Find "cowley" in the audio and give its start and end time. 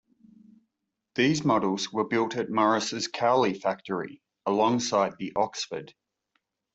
3.07-3.53